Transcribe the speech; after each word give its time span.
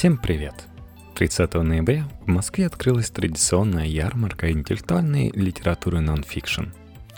Всем 0.00 0.16
привет! 0.16 0.54
30 1.16 1.52
ноября 1.56 2.08
в 2.22 2.26
Москве 2.26 2.64
открылась 2.64 3.10
традиционная 3.10 3.84
ярмарка 3.84 4.50
интеллектуальной 4.50 5.30
литературы 5.34 6.00
нонфикшн. 6.00 6.68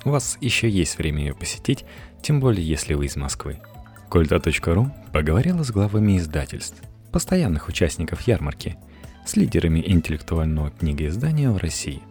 У 0.05 0.11
вас 0.11 0.37
еще 0.41 0.69
есть 0.69 0.99
время 0.99 1.21
ее 1.21 1.33
посетить, 1.33 1.84
тем 2.23 2.41
более 2.41 2.67
если 2.67 2.95
вы 2.95 3.07
из 3.07 3.15
Москвы. 3.15 3.60
Кольта.ру 4.10 4.91
поговорила 5.13 5.63
с 5.63 5.71
главами 5.71 6.18
издательств, 6.18 6.83
постоянных 7.13 7.68
участников 7.68 8.23
ярмарки, 8.23 8.77
с 9.25 9.37
лидерами 9.37 9.80
интеллектуального 9.87 10.73
книгоиздания 10.73 11.53
в 11.53 11.59
России. 11.59 12.03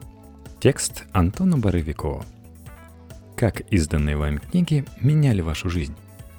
Текст 0.61 1.03
Антона 1.11 1.57
Боровикова. 1.57 2.25
Как 3.35 3.59
изданные 3.73 4.15
вами 4.15 4.37
книги 4.37 4.85
меняли 5.01 5.41
вашу 5.41 5.69
жизнь? 5.69 5.97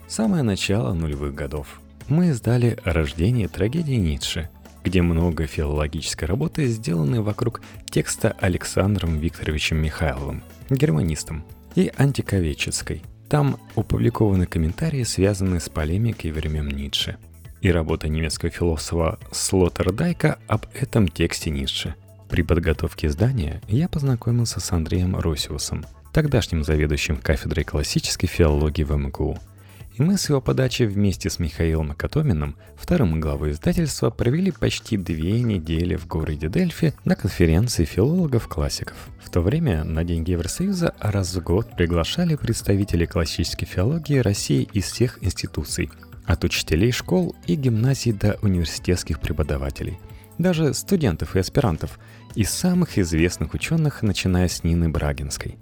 Самое 0.08 0.42
начало 0.42 0.94
нулевых 0.94 1.34
годов– 1.34 1.81
мы 2.12 2.28
издали 2.28 2.78
«Рождение 2.84 3.48
трагедии 3.48 3.94
Ницше», 3.94 4.50
где 4.84 5.00
много 5.00 5.46
филологической 5.46 6.28
работы 6.28 6.66
сделаны 6.66 7.22
вокруг 7.22 7.62
текста 7.90 8.36
Александром 8.38 9.18
Викторовичем 9.18 9.78
Михайловым, 9.78 10.44
германистом, 10.68 11.42
и 11.74 11.90
антиковеческой. 11.96 13.02
Там 13.30 13.58
опубликованы 13.76 14.44
комментарии, 14.44 15.04
связанные 15.04 15.60
с 15.60 15.70
полемикой 15.70 16.32
времен 16.32 16.68
Ницше. 16.68 17.16
И 17.62 17.72
работа 17.72 18.08
немецкого 18.08 18.50
философа 18.50 19.18
Слоттердайка 19.30 20.38
об 20.48 20.66
этом 20.74 21.08
тексте 21.08 21.48
Ницше. 21.48 21.94
При 22.28 22.42
подготовке 22.42 23.06
издания 23.06 23.62
я 23.68 23.88
познакомился 23.88 24.60
с 24.60 24.70
Андреем 24.70 25.16
Росиусом, 25.16 25.86
тогдашним 26.12 26.62
заведующим 26.62 27.16
кафедрой 27.16 27.64
классической 27.64 28.26
филологии 28.26 28.84
в 28.84 28.94
МГУ– 28.94 29.38
и 29.94 30.02
мы 30.02 30.16
с 30.16 30.28
его 30.28 30.40
подачи 30.40 30.84
вместе 30.84 31.28
с 31.28 31.38
Михаилом 31.38 31.90
Акатоминым, 31.90 32.56
вторым 32.76 33.20
главой 33.20 33.50
издательства, 33.50 34.10
провели 34.10 34.50
почти 34.50 34.96
две 34.96 35.42
недели 35.42 35.96
в 35.96 36.06
городе 36.06 36.48
Дельфи 36.48 36.94
на 37.04 37.14
конференции 37.14 37.84
филологов-классиков. 37.84 38.96
В 39.22 39.30
то 39.30 39.40
время 39.40 39.84
на 39.84 40.04
деньги 40.04 40.30
Евросоюза 40.30 40.94
раз 40.98 41.34
в 41.34 41.42
год 41.42 41.76
приглашали 41.76 42.36
представителей 42.36 43.06
классической 43.06 43.66
филологии 43.66 44.18
России 44.18 44.68
из 44.72 44.84
всех 44.84 45.18
институций, 45.22 45.90
от 46.24 46.44
учителей 46.44 46.92
школ 46.92 47.34
и 47.46 47.54
гимназий 47.54 48.12
до 48.12 48.38
университетских 48.42 49.20
преподавателей, 49.20 49.98
даже 50.38 50.72
студентов 50.72 51.36
и 51.36 51.40
аспирантов, 51.40 51.98
из 52.34 52.48
самых 52.50 52.96
известных 52.96 53.52
ученых, 53.52 54.02
начиная 54.02 54.48
с 54.48 54.64
Нины 54.64 54.88
Брагинской. 54.88 55.58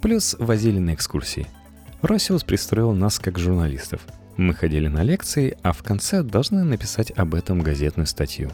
Плюс 0.00 0.34
возили 0.38 0.78
на 0.78 0.94
экскурсии– 0.94 1.46
Росиус 2.06 2.44
пристроил 2.44 2.92
нас 2.92 3.18
как 3.18 3.36
журналистов. 3.36 4.00
Мы 4.36 4.54
ходили 4.54 4.86
на 4.86 5.02
лекции, 5.02 5.58
а 5.62 5.72
в 5.72 5.82
конце 5.82 6.22
должны 6.22 6.62
написать 6.62 7.10
об 7.16 7.34
этом 7.34 7.58
газетную 7.58 8.06
статью. 8.06 8.52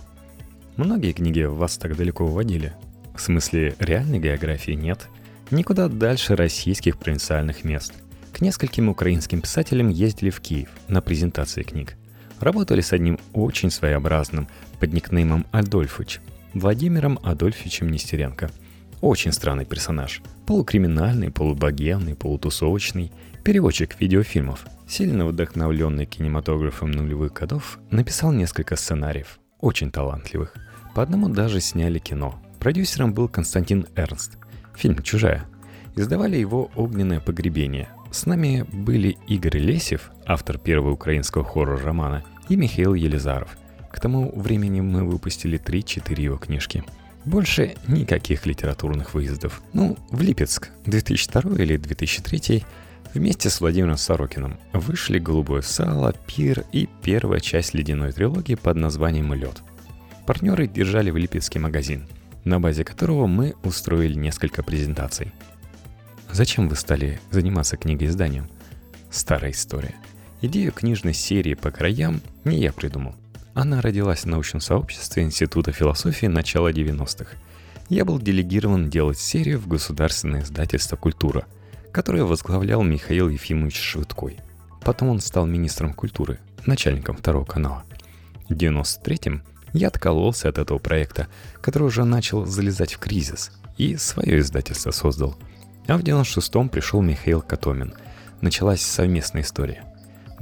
Многие 0.76 1.12
книги 1.12 1.42
вас 1.42 1.76
так 1.76 1.94
далеко 1.94 2.24
уводили. 2.24 2.72
В 3.14 3.20
смысле, 3.20 3.76
реальной 3.78 4.20
географии 4.20 4.72
нет. 4.72 5.06
Никуда 5.50 5.88
дальше 5.88 6.34
российских 6.34 6.96
провинциальных 6.96 7.62
мест. 7.62 7.92
К 8.32 8.40
нескольким 8.40 8.88
украинским 8.88 9.42
писателям 9.42 9.90
ездили 9.90 10.30
в 10.30 10.40
Киев 10.40 10.70
на 10.88 11.02
презентации 11.02 11.62
книг. 11.62 11.96
Работали 12.40 12.80
с 12.80 12.94
одним 12.94 13.20
очень 13.34 13.70
своеобразным, 13.70 14.48
под 14.80 14.94
никнеймом 14.94 15.46
Адольфыч, 15.52 16.20
Владимиром 16.54 17.18
Адольфовичем 17.22 17.90
Нестеренко. 17.90 18.50
Очень 19.02 19.32
странный 19.32 19.66
персонаж. 19.66 20.22
Полукриминальный, 20.46 21.30
полубогемный, 21.30 22.14
полутусовочный– 22.14 23.12
Переводчик 23.44 24.00
видеофильмов, 24.00 24.64
сильно 24.86 25.26
вдохновленный 25.26 26.06
кинематографом 26.06 26.92
нулевых 26.92 27.32
годов, 27.32 27.80
написал 27.90 28.30
несколько 28.30 28.76
сценариев, 28.76 29.40
очень 29.58 29.90
талантливых. 29.90 30.54
По 30.94 31.02
одному 31.02 31.28
даже 31.28 31.60
сняли 31.60 31.98
кино. 31.98 32.40
Продюсером 32.60 33.12
был 33.12 33.28
Константин 33.28 33.88
Эрнст. 33.96 34.38
Фильм 34.76 35.02
«Чужая». 35.02 35.44
Издавали 35.96 36.36
его 36.36 36.70
«Огненное 36.76 37.18
погребение». 37.18 37.88
С 38.12 38.26
нами 38.26 38.64
были 38.70 39.16
Игорь 39.26 39.58
Лесев, 39.58 40.12
автор 40.24 40.56
первого 40.56 40.92
украинского 40.92 41.42
хоррор-романа, 41.42 42.22
и 42.48 42.54
Михаил 42.54 42.94
Елизаров. 42.94 43.56
К 43.90 43.98
тому 43.98 44.30
времени 44.38 44.80
мы 44.80 45.02
выпустили 45.02 45.58
3-4 45.58 46.20
его 46.20 46.36
книжки. 46.36 46.84
Больше 47.24 47.76
никаких 47.86 48.46
литературных 48.46 49.14
выездов. 49.14 49.62
Ну, 49.72 49.96
в 50.10 50.20
Липецк 50.22 50.70
2002 50.86 51.62
или 51.62 51.76
2003 51.76 52.64
Вместе 53.14 53.50
с 53.50 53.60
Владимиром 53.60 53.98
Сорокиным 53.98 54.58
вышли 54.72 55.18
«Голубое 55.18 55.60
сало», 55.60 56.14
«Пир» 56.26 56.64
и 56.72 56.88
первая 57.02 57.40
часть 57.40 57.74
ледяной 57.74 58.12
трилогии 58.12 58.54
под 58.54 58.76
названием 58.78 59.34
«Лед». 59.34 59.62
Партнеры 60.26 60.66
держали 60.66 61.10
в 61.10 61.18
Липецкий 61.18 61.60
магазин, 61.60 62.08
на 62.44 62.58
базе 62.58 62.84
которого 62.84 63.26
мы 63.26 63.54
устроили 63.64 64.14
несколько 64.14 64.62
презентаций. 64.62 65.30
Зачем 66.30 66.70
вы 66.70 66.76
стали 66.76 67.20
заниматься 67.30 67.76
книгоизданием? 67.76 68.48
Старая 69.10 69.50
история. 69.50 69.94
Идею 70.40 70.72
книжной 70.72 71.12
серии 71.12 71.52
по 71.52 71.70
краям 71.70 72.22
не 72.44 72.60
я 72.60 72.72
придумал. 72.72 73.14
Она 73.54 73.82
родилась 73.82 74.20
в 74.20 74.26
научном 74.26 74.60
сообществе 74.60 75.24
Института 75.24 75.72
философии 75.72 76.26
начала 76.26 76.72
90-х. 76.72 77.36
Я 77.90 78.06
был 78.06 78.18
делегирован 78.18 78.88
делать 78.88 79.18
серию 79.18 79.58
в 79.58 79.68
государственное 79.68 80.42
издательство 80.42 80.96
«Культура», 80.96 81.44
которое 81.92 82.24
возглавлял 82.24 82.82
Михаил 82.82 83.28
Ефимович 83.28 83.78
Швыдкой. 83.78 84.38
Потом 84.82 85.10
он 85.10 85.20
стал 85.20 85.46
министром 85.46 85.92
культуры, 85.92 86.38
начальником 86.64 87.16
второго 87.16 87.44
канала. 87.44 87.84
В 88.48 88.54
93-м 88.54 89.42
я 89.74 89.88
откололся 89.88 90.48
от 90.48 90.56
этого 90.56 90.78
проекта, 90.78 91.28
который 91.60 91.84
уже 91.84 92.04
начал 92.04 92.46
залезать 92.46 92.94
в 92.94 92.98
кризис, 92.98 93.52
и 93.76 93.96
свое 93.96 94.38
издательство 94.38 94.92
создал. 94.92 95.36
А 95.86 95.98
в 95.98 96.02
96-м 96.02 96.70
пришел 96.70 97.02
Михаил 97.02 97.42
Катомин. 97.42 97.94
Началась 98.40 98.80
совместная 98.80 99.42
история. 99.42 99.84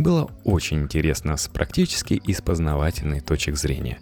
Было 0.01 0.31
очень 0.45 0.79
интересно 0.85 1.37
с 1.37 1.47
практической 1.47 2.15
и 2.15 2.33
с 2.33 2.41
познавательной 2.41 3.21
точек 3.21 3.59
зрения. 3.59 3.99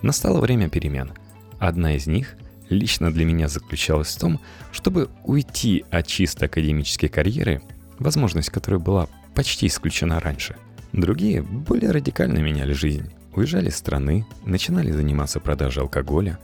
Настало 0.00 0.40
время 0.40 0.68
перемен. 0.68 1.10
Одна 1.58 1.96
из 1.96 2.06
них– 2.06 2.36
лично 2.68 3.12
для 3.12 3.24
меня 3.24 3.48
заключалась 3.48 4.14
в 4.14 4.20
том, 4.20 4.40
чтобы 4.70 5.10
уйти 5.24 5.84
от 5.90 6.06
чисто 6.06 6.44
академической 6.44 7.08
карьеры, 7.08 7.62
возможность 7.98 8.50
которой 8.50 8.78
была 8.78 9.08
почти 9.34 9.66
исключена 9.66 10.20
раньше. 10.20 10.54
Другие 10.92 11.42
более 11.42 11.90
радикально 11.90 12.38
меняли 12.38 12.72
жизнь. 12.72 13.10
Уезжали 13.34 13.70
из 13.70 13.76
страны, 13.76 14.26
начинали 14.44 14.92
заниматься 14.92 15.40
продажей 15.40 15.82
алкоголя. 15.82 16.38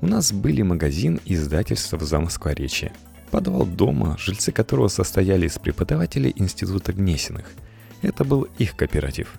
У 0.00 0.06
нас 0.06 0.32
были 0.32 0.62
магазин 0.62 1.18
и 1.24 1.34
издательство 1.34 1.96
в 1.96 2.04
Замоскворечье. 2.04 2.92
Подвал 3.32 3.66
дома, 3.66 4.16
жильцы 4.20 4.52
которого 4.52 4.86
состояли 4.86 5.48
из 5.48 5.58
преподавателей 5.58 6.32
Института 6.36 6.92
Гнесиных. 6.92 7.46
Это 8.02 8.24
был 8.24 8.48
их 8.58 8.76
кооператив. 8.76 9.32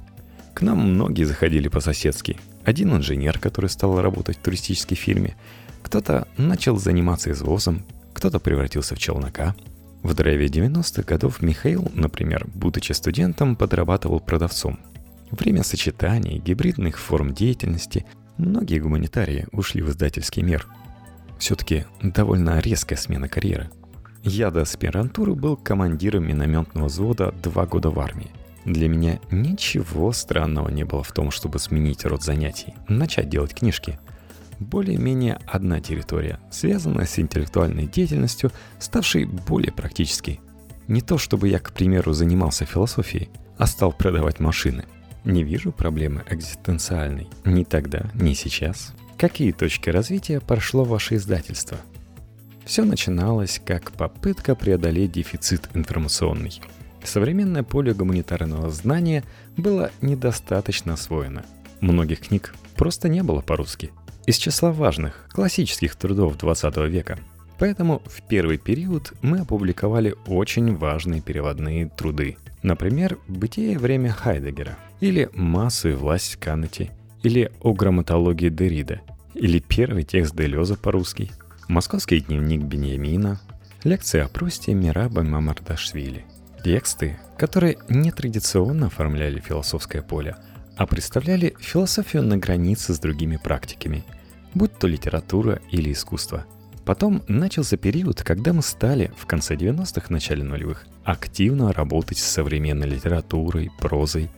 К 0.53 0.61
нам 0.61 0.79
многие 0.79 1.23
заходили 1.25 1.67
по-соседски. 1.67 2.37
Один 2.63 2.95
инженер, 2.95 3.39
который 3.39 3.69
стал 3.69 4.01
работать 4.01 4.37
в 4.37 4.41
туристической 4.41 4.95
фирме, 4.95 5.35
кто-то 5.81 6.27
начал 6.37 6.77
заниматься 6.77 7.31
извозом, 7.31 7.85
кто-то 8.13 8.39
превратился 8.39 8.95
в 8.95 8.99
челнока. 8.99 9.55
В 10.01 10.13
драйве 10.13 10.47
90-х 10.47 11.03
годов 11.03 11.41
Михаил, 11.41 11.89
например, 11.93 12.47
будучи 12.53 12.91
студентом, 12.93 13.55
подрабатывал 13.55 14.19
продавцом. 14.19 14.79
Время 15.31 15.63
сочетаний, 15.63 16.39
гибридных 16.39 16.99
форм 16.99 17.33
деятельности, 17.33 18.05
многие 18.37 18.79
гуманитарии 18.79 19.47
ушли 19.51 19.81
в 19.81 19.89
издательский 19.89 20.43
мир. 20.43 20.67
Все-таки 21.39 21.85
довольно 22.01 22.59
резкая 22.59 22.97
смена 22.97 23.27
карьеры. 23.27 23.69
Я 24.23 24.51
до 24.51 24.61
аспирантуры 24.61 25.35
был 25.35 25.57
командиром 25.57 26.27
минометного 26.27 26.85
взвода 26.85 27.33
два 27.43 27.65
года 27.65 27.89
в 27.89 27.99
армии. 27.99 28.31
Для 28.65 28.87
меня 28.87 29.19
ничего 29.29 30.11
странного 30.13 30.69
не 30.69 30.83
было 30.83 31.03
в 31.03 31.11
том, 31.11 31.31
чтобы 31.31 31.59
сменить 31.59 32.05
род 32.05 32.23
занятий, 32.23 32.73
начать 32.87 33.29
делать 33.29 33.53
книжки– 33.53 33.99
более-менее 34.59 35.39
одна 35.45 35.79
территория, 35.79 36.39
связанная 36.51 37.05
с 37.05 37.19
интеллектуальной 37.19 37.87
деятельностью, 37.87 38.51
ставшей 38.79 39.25
более 39.25 39.71
практической. 39.71 40.39
Не 40.87 41.01
то 41.01 41.17
чтобы 41.17 41.47
я, 41.47 41.59
к 41.59 41.71
примеру, 41.73 42.13
занимался 42.13 42.65
философией, 42.65 43.29
а 43.57 43.67
стал 43.67 43.93
продавать 43.93 44.39
машины. 44.39 44.85
Не 45.23 45.43
вижу 45.43 45.71
проблемы 45.71 46.23
экзистенциальной 46.29 47.29
ни 47.45 47.63
тогда, 47.63 48.09
ни 48.13 48.33
сейчас. 48.33 48.93
Какие 49.17 49.51
точки 49.53 49.89
развития 49.89 50.41
прошло 50.41 50.83
ваше 50.83 51.15
издательство? 51.15 51.77
Все 52.65 52.83
начиналось 52.83 53.61
как 53.63 53.91
попытка 53.91 54.55
преодолеть 54.55 55.13
дефицит 55.13 55.69
информационный. 55.73 56.61
Современное 57.03 57.63
поле 57.63 57.93
гуманитарного 57.93 58.69
знания 58.69 59.23
было 59.57 59.91
недостаточно 60.01 60.93
освоено. 60.93 61.45
Многих 61.81 62.21
книг 62.21 62.55
просто 62.75 63.09
не 63.09 63.23
было 63.23 63.41
по-русски– 63.41 63.91
из 64.25 64.37
числа 64.37 64.71
важных, 64.71 65.27
классических 65.31 65.95
трудов 65.95 66.37
20 66.37 66.77
века. 66.89 67.19
Поэтому 67.59 68.01
в 68.05 68.25
первый 68.27 68.57
период 68.57 69.13
мы 69.21 69.39
опубликовали 69.39 70.15
очень 70.27 70.75
важные 70.75 71.21
переводные 71.21 71.89
труды. 71.89 72.37
Например, 72.61 73.17
«Бытие 73.27 73.73
и 73.73 73.77
время 73.77 74.11
Хайдегера» 74.11 74.77
или 75.01 75.29
«Массу 75.33 75.89
и 75.89 75.93
власть 75.93 76.37
Каннети» 76.37 76.91
или 77.21 77.51
о 77.61 77.73
грамматологии 77.73 78.49
Дерида, 78.49 79.01
или 79.33 79.59
первый 79.59 80.03
текст 80.03 80.35
Делеза 80.35 80.75
по-русски, 80.75 81.31
московский 81.67 82.19
дневник 82.19 82.63
Беньямина, 82.63 83.39
лекции 83.83 84.19
о 84.19 84.27
Прусте 84.27 84.73
Мираба 84.73 85.23
Мамардашвили. 85.23 86.25
Тексты, 86.63 87.19
которые 87.37 87.77
нетрадиционно 87.89 88.87
оформляли 88.87 89.41
философское 89.41 90.01
поле, 90.01 90.37
а 90.77 90.87
представляли 90.87 91.55
философию 91.59 92.23
на 92.23 92.37
границе 92.37 92.93
с 92.93 92.99
другими 92.99 93.35
практиками, 93.35 94.05
будь 94.53 94.79
то 94.79 94.87
литература 94.87 95.59
или 95.71 95.91
искусство. 95.91 96.45
Потом 96.85 97.21
начался 97.27 97.75
период, 97.75 98.23
когда 98.23 98.53
мы 98.53 98.61
стали 98.61 99.11
в 99.17 99.25
конце 99.25 99.55
90-х, 99.55 100.07
начале 100.07 100.43
нулевых 100.43 100.85
активно 101.03 101.73
работать 101.73 102.17
с 102.17 102.23
современной 102.23 102.87
литературой, 102.87 103.69
прозой, 103.79 104.29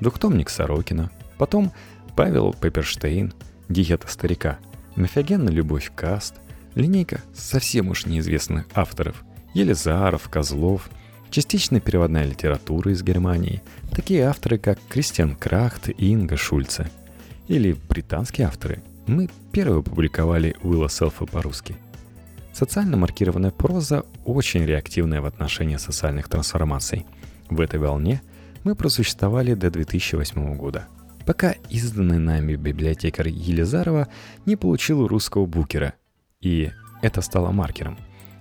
двухтомник 0.00 0.48
Сорокина, 0.48 1.10
потом 1.36 1.70
Павел 2.16 2.54
Пепперштейн, 2.54 3.34
диета 3.68 4.08
старика, 4.08 4.58
Мефиогенна 4.96 5.50
любовь 5.50 5.92
каст, 5.94 6.36
линейка 6.74 7.20
совсем 7.34 7.88
уж 7.88 8.06
неизвестных 8.06 8.66
авторов, 8.74 9.22
Елизаров, 9.52 10.30
Козлов, 10.30 10.88
частично 11.34 11.80
переводная 11.80 12.26
литература 12.26 12.92
из 12.92 13.02
Германии, 13.02 13.60
такие 13.90 14.22
авторы, 14.22 14.56
как 14.56 14.78
Кристиан 14.88 15.34
Крахт 15.34 15.88
и 15.88 16.12
Инга 16.12 16.36
Шульце, 16.36 16.88
или 17.48 17.76
британские 17.88 18.46
авторы. 18.46 18.84
Мы 19.08 19.28
первые 19.50 19.82
публиковали 19.82 20.54
Уилла 20.62 20.88
Селфа 20.88 21.26
по-русски. 21.26 21.74
Социально 22.52 22.96
маркированная 22.96 23.50
проза 23.50 24.04
очень 24.24 24.64
реактивная 24.64 25.20
в 25.20 25.26
отношении 25.26 25.76
социальных 25.76 26.28
трансформаций. 26.28 27.04
В 27.50 27.60
этой 27.60 27.80
волне 27.80 28.22
мы 28.62 28.76
просуществовали 28.76 29.54
до 29.54 29.72
2008 29.72 30.54
года– 30.54 30.86
пока 31.26 31.54
изданный 31.70 32.18
нами 32.18 32.54
библиотекарь 32.54 33.30
Елизарова 33.30 34.08
не 34.44 34.56
получил 34.56 35.06
русского 35.06 35.46
букера. 35.46 35.94
И 36.42 36.70
это 37.02 37.22
стало 37.22 37.50
маркером. 37.50 37.98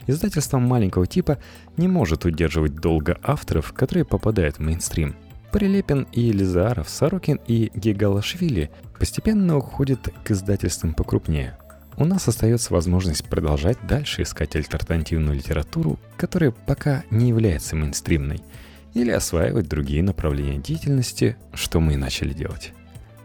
Издательство 0.07 0.59
маленького 0.59 1.07
типа 1.07 1.37
не 1.77 1.87
может 1.87 2.25
удерживать 2.25 2.75
долго 2.75 3.17
авторов, 3.23 3.73
которые 3.73 4.05
попадают 4.05 4.57
в 4.57 4.59
мейнстрим. 4.59 5.15
Прилепин 5.51 6.07
и 6.11 6.21
Елизаров, 6.21 6.89
Сорокин 6.89 7.39
и 7.47 7.71
Гигалашвили 7.75 8.71
постепенно 8.97 9.57
уходят 9.57 10.09
к 10.23 10.31
издательствам 10.31 10.93
покрупнее. 10.93 11.57
У 11.95 12.05
нас 12.05 12.27
остается 12.27 12.73
возможность 12.73 13.25
продолжать 13.25 13.77
дальше 13.87 14.23
искать 14.23 14.55
альтернативную 14.55 15.35
литературу, 15.35 15.99
которая 16.17 16.51
пока 16.51 17.03
не 17.11 17.29
является 17.29 17.75
мейнстримной– 17.75 18.41
или 18.93 19.11
осваивать 19.11 19.67
другие 19.67 20.03
направления 20.03 20.59
деятельности, 20.59 21.37
что 21.53 21.79
мы 21.79 21.93
и 21.93 21.97
начали 21.97 22.33
делать. 22.33 22.73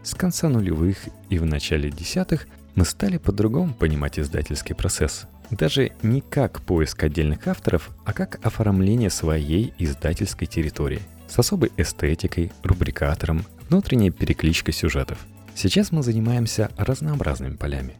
С 0.03 0.15
конца 0.15 0.49
нулевых 0.49 0.97
и 1.29 1.37
в 1.37 1.45
начале 1.45 1.91
десятых 1.91 2.47
мы 2.75 2.85
стали 2.85 3.17
по-другому 3.17 3.73
понимать 3.73 4.19
издательский 4.19 4.75
процесс. 4.75 5.27
Даже 5.51 5.91
не 6.03 6.21
как 6.21 6.61
поиск 6.61 7.03
отдельных 7.03 7.47
авторов, 7.47 7.89
а 8.05 8.13
как 8.13 8.39
оформление 8.45 9.09
своей 9.09 9.73
издательской 9.77 10.47
территории 10.47 11.01
с 11.27 11.39
особой 11.39 11.71
эстетикой, 11.77 12.51
рубрикатором, 12.63 13.45
внутренней 13.69 14.11
перекличкой 14.11 14.73
сюжетов. 14.73 15.19
Сейчас 15.55 15.91
мы 15.91 16.03
занимаемся 16.03 16.69
разнообразными 16.77 17.55
полями. 17.55 17.95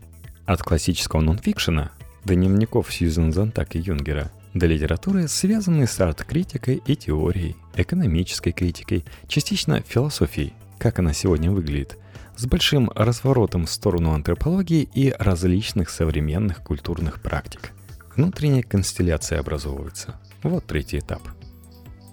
От 0.45 0.61
классического 0.61 1.21
нонфикшена 1.21 1.91
до 2.23 2.35
дневников 2.35 2.91
Сьюзен 2.93 3.33
Зонтак 3.33 3.75
и 3.75 3.79
Юнгера 3.79 4.31
до 4.53 4.65
литературы, 4.65 5.27
связанной 5.27 5.87
с 5.87 5.99
арт-критикой 5.99 6.81
и 6.85 6.95
теорией, 6.95 7.55
экономической 7.75 8.51
критикой, 8.51 9.05
частично 9.27 9.81
философией, 9.81 10.53
как 10.79 10.99
она 10.99 11.13
сегодня 11.13 11.51
выглядит, 11.51 11.97
с 12.39 12.45
большим 12.45 12.89
разворотом 12.95 13.65
в 13.65 13.69
сторону 13.69 14.13
антропологии 14.13 14.89
и 14.93 15.13
различных 15.19 15.89
современных 15.89 16.63
культурных 16.63 17.21
практик. 17.21 17.71
Внутренняя 18.15 18.63
констелляция 18.63 19.41
образовывается. 19.41 20.21
Вот 20.41 20.65
третий 20.65 20.99
этап. 20.99 21.21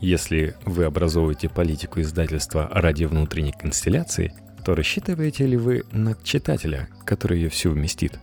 Если 0.00 0.56
вы 0.64 0.84
образовываете 0.84 1.48
политику 1.48 2.00
издательства 2.00 2.68
ради 2.72 3.04
внутренней 3.04 3.52
констелляции, 3.52 4.34
то 4.64 4.74
рассчитываете 4.74 5.46
ли 5.46 5.56
вы 5.56 5.84
на 5.92 6.16
читателя, 6.24 6.88
который 7.04 7.38
ее 7.38 7.48
всю 7.48 7.70
вместит? 7.70 8.18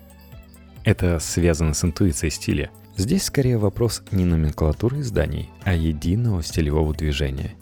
Это 0.84 1.20
связано 1.20 1.74
с 1.74 1.86
интуицией 1.86 2.32
стиля– 2.32 2.70
Здесь 2.96 3.24
скорее 3.24 3.58
вопрос 3.58 4.04
не 4.12 4.24
номенклатуры 4.24 5.00
изданий, 5.00 5.50
а 5.64 5.74
единого 5.74 6.44
стилевого 6.44 6.94
движения. 6.94 7.56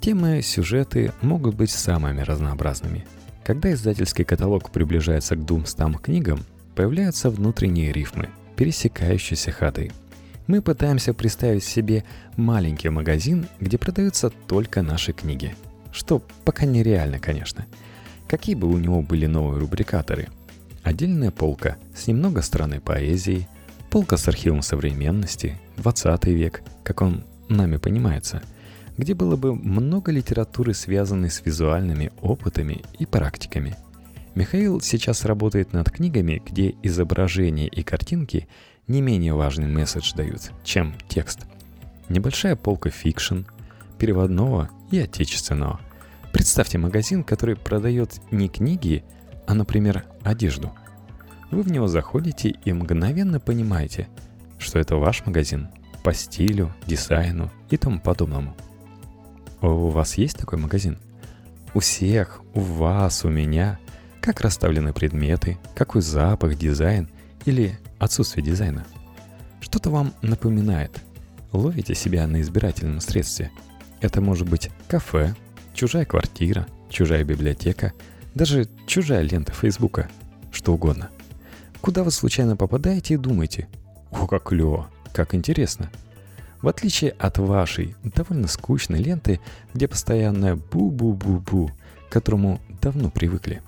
Темы, 0.00 0.42
сюжеты 0.42 1.12
могут 1.22 1.56
быть 1.56 1.72
самыми 1.72 2.20
разнообразными. 2.20 3.04
Когда 3.46 3.72
издательский 3.72 4.24
каталог 4.24 4.72
приближается 4.72 5.36
к 5.36 5.44
200 5.46 5.98
книгам, 5.98 6.44
появляются 6.74 7.30
внутренние 7.30 7.92
рифмы, 7.92 8.28
пересекающиеся 8.56 9.52
ходы. 9.52 9.92
Мы 10.48 10.60
пытаемся 10.60 11.14
представить 11.14 11.62
себе 11.62 12.02
маленький 12.36 12.88
магазин, 12.88 13.46
где 13.60 13.78
продаются 13.78 14.30
только 14.30 14.82
наши 14.82 15.12
книги. 15.12 15.54
Что 15.92 16.20
пока 16.44 16.66
нереально, 16.66 17.20
конечно. 17.20 17.66
Какие 18.26 18.56
бы 18.56 18.68
у 18.68 18.78
него 18.78 19.00
были 19.00 19.26
новые 19.26 19.60
рубрикаторы? 19.60 20.26
Отдельная 20.82 21.30
полка 21.30 21.76
с 21.94 22.08
немного 22.08 22.42
странной 22.42 22.80
поэзией, 22.80 23.46
Полка 23.90 24.16
с 24.16 24.26
архивом 24.26 24.62
современности, 24.62 25.56
20 25.76 26.24
век, 26.24 26.62
как 26.82 27.00
он 27.00 27.22
нами 27.48 27.76
понимается, 27.76 28.42
где 28.96 29.14
было 29.14 29.36
бы 29.36 29.54
много 29.54 30.12
литературы, 30.12 30.74
связанной 30.74 31.30
с 31.30 31.44
визуальными 31.44 32.12
опытами 32.20 32.82
и 32.98 33.06
практиками. 33.06 33.76
Михаил 34.34 34.80
сейчас 34.80 35.24
работает 35.24 35.72
над 35.72 35.90
книгами, 35.90 36.42
где 36.44 36.74
изображения 36.82 37.68
и 37.68 37.82
картинки 37.82 38.48
не 38.86 39.00
менее 39.00 39.34
важный 39.34 39.66
месседж 39.66 40.12
дают, 40.14 40.52
чем 40.62 40.94
текст. 41.08 41.46
Небольшая 42.08 42.56
полка 42.56 42.90
fiction, 42.90 43.40
переводного 43.98 44.70
и 44.90 44.98
отечественного. 44.98 45.80
Представьте 46.32 46.78
магазин, 46.78 47.24
который 47.24 47.56
продает 47.56 48.20
не 48.30 48.48
книги, 48.48 49.04
а, 49.46 49.54
например, 49.54 50.04
одежду– 50.22 50.72
вы 51.50 51.62
в 51.62 51.70
него 51.70 51.86
заходите 51.86 52.50
и 52.64 52.72
мгновенно 52.72 53.40
понимаете, 53.40 54.08
что 54.58 54.78
это 54.78 54.96
ваш 54.96 55.24
магазин 55.26 55.68
по 56.02 56.12
стилю, 56.12 56.74
дизайну 56.86 57.50
и 57.70 57.76
тому 57.76 58.00
подобному. 58.00 58.56
У 59.60 59.88
вас 59.88 60.18
есть 60.18 60.38
такой 60.38 60.58
магазин? 60.58 60.98
У 61.74 61.80
всех, 61.80 62.40
у 62.54 62.60
вас, 62.60 63.24
у 63.24 63.28
меня. 63.28 63.78
Как 64.20 64.40
расставлены 64.40 64.92
предметы, 64.92 65.58
какой 65.74 66.02
запах, 66.02 66.56
дизайн 66.56 67.08
или 67.44 67.78
отсутствие 67.98 68.44
дизайна. 68.44 68.84
Что-то 69.60 69.90
вам 69.90 70.12
напоминает. 70.22 71.00
Ловите 71.52 71.94
себя 71.94 72.26
на 72.26 72.40
избирательном 72.40 73.00
средстве. 73.00 73.50
Это 74.00 74.20
может 74.20 74.48
быть 74.48 74.70
кафе, 74.88 75.34
чужая 75.74 76.04
квартира, 76.04 76.66
чужая 76.90 77.24
библиотека, 77.24 77.92
даже 78.34 78.68
чужая 78.86 79.22
лента 79.22 79.52
Фейсбука, 79.52 80.08
что 80.50 80.74
угодно 80.74 81.10
куда 81.86 82.02
вы 82.02 82.10
случайно 82.10 82.56
попадаете 82.56 83.14
и 83.14 83.16
думаете 83.16 83.68
«О, 84.10 84.26
как 84.26 84.48
клево! 84.48 84.90
Как 85.12 85.36
интересно!» 85.36 85.88
В 86.66 86.68
отличие 86.68 87.12
от 87.12 87.38
вашей 87.38 87.94
довольно 88.02 88.48
скучной 88.48 88.98
ленты, 88.98 89.38
где 89.72 89.86
постоянное 89.86 90.56
«бу-бу-бу-бу», 90.56 91.70
к 92.08 92.12
которому 92.12 92.60
давно 92.82 93.08
привыкли. 93.08 93.62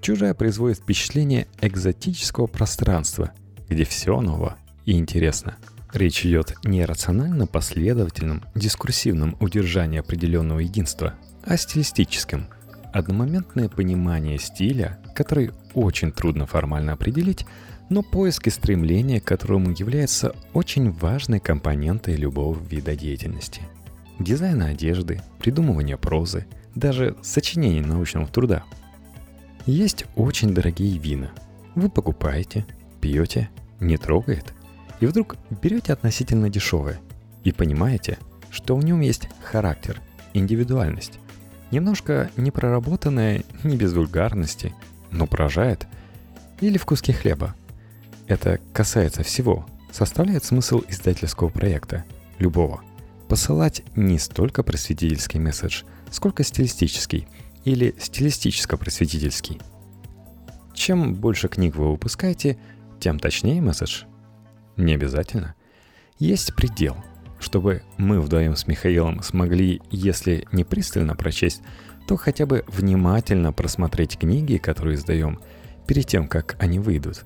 Чужая 0.00 0.34
производит 0.34 0.78
впечатление 0.78 1.48
экзотического 1.60 2.46
пространства, 2.46 3.32
где 3.68 3.82
все 3.82 4.20
ново 4.20 4.56
и 4.84 4.92
интересно. 4.92 5.56
Речь 5.92 6.24
идет 6.24 6.54
не 6.62 6.82
о 6.82 6.86
рационально-последовательном, 6.86 8.44
дискурсивном 8.54 9.36
удержании 9.40 9.98
определенного 9.98 10.60
единства, 10.60 11.14
а 11.44 11.56
стилистическом– 11.56 12.46
Одномоментное 12.92 13.68
понимание 13.68 14.38
стиля, 14.38 14.98
который 15.14 15.50
очень 15.74 16.10
трудно 16.10 16.46
формально 16.46 16.94
определить, 16.94 17.44
но 17.88 18.02
поиск 18.02 18.46
и 18.46 18.50
стремление 18.50 19.20
к 19.20 19.24
которому 19.24 19.70
является 19.70 20.34
очень 20.52 20.90
важной 20.90 21.40
компонентой 21.40 22.16
любого 22.16 22.58
вида 22.58 22.96
деятельности. 22.96 23.62
Дизайн 24.18 24.62
одежды, 24.62 25.22
придумывание 25.38 25.96
прозы, 25.96 26.46
даже 26.74 27.16
сочинение 27.22 27.82
научного 27.82 28.26
труда. 28.26 28.64
Есть 29.66 30.06
очень 30.16 30.54
дорогие 30.54 30.98
вина. 30.98 31.30
Вы 31.74 31.88
покупаете, 31.88 32.66
пьете, 33.00 33.48
не 33.80 33.96
трогает, 33.96 34.52
и 35.00 35.06
вдруг 35.06 35.36
берете 35.62 35.92
относительно 35.92 36.50
дешевое 36.50 37.00
и 37.44 37.52
понимаете, 37.52 38.18
что 38.50 38.76
в 38.76 38.84
нем 38.84 39.00
есть 39.00 39.28
характер, 39.42 40.00
индивидуальность, 40.34 41.20
Немножко 41.70 42.30
непроработанное, 42.36 43.44
не 43.62 43.76
без 43.76 43.92
вульгарности, 43.92 44.74
но 45.10 45.26
поражает. 45.26 45.86
Или 46.60 46.78
в 46.78 46.86
куске 46.86 47.12
хлеба. 47.12 47.54
Это 48.28 48.60
касается 48.74 49.22
всего, 49.22 49.66
составляет 49.90 50.44
смысл 50.44 50.82
издательского 50.86 51.48
проекта, 51.48 52.04
любого. 52.38 52.82
Посылать 53.26 53.82
не 53.96 54.18
столько 54.18 54.62
просветительский 54.62 55.40
месседж, 55.40 55.82
сколько 56.10 56.44
стилистический 56.44 57.26
или 57.64 57.94
стилистическо-просветительский. 57.98 59.60
чем 60.74 61.14
больше 61.14 61.48
книг 61.48 61.74
вы 61.74 61.90
выпускаете, 61.90 62.58
тем 63.00 63.18
точнее 63.18 63.60
месседж. 63.60 64.04
Не 64.76 64.94
обязательно. 64.94 65.54
Есть 66.18 66.54
предел, 66.54 66.96
чтобы 67.40 67.82
мы 67.96 68.20
вдвоем 68.20 68.56
с 68.56 68.66
Михаилом 68.66 69.22
смогли, 69.22 69.80
если 69.90 70.46
не 70.52 70.64
пристально 70.64 71.16
прочесть, 71.16 71.62
то 72.06 72.16
хотя 72.16 72.46
бы 72.46 72.64
внимательно 72.68 73.52
просмотреть 73.52 74.18
книги, 74.18 74.56
которые 74.56 74.96
издаем, 74.96 75.40
перед 75.86 76.06
тем, 76.06 76.28
как 76.28 76.56
они 76.58 76.78
выйдут. 76.78 77.24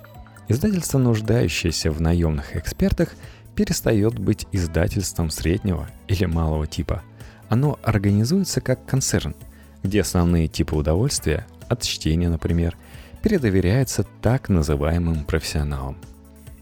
Издательство, 0.53 0.99
нуждающееся 0.99 1.91
в 1.91 2.03
наемных 2.03 2.57
экспертах, 2.57 3.15
перестает 3.55 4.19
быть 4.19 4.47
издательством 4.53 5.31
среднего 5.31 5.89
или 6.09 6.27
малого 6.27 6.67
типа. 6.67 7.03
Оно 7.49 7.79
организуется 7.83 8.61
как 8.61 8.85
концерн, 8.85 9.35
где 9.83 10.03
основные 10.03 10.49
типы 10.49 10.77
удовольствия, 10.77 11.47
от 11.71 11.81
чтения, 11.81 12.29
например, 12.29 12.77
передоверяются 13.23 14.05
так 14.21 14.51
называемым 14.51 15.25
профессионалам. 15.25 15.97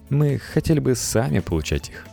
Мы 0.08 0.38
хотели 0.38 0.78
бы 0.78 0.94
сами 0.94 1.40
получать 1.40 1.88
их. 1.88 2.06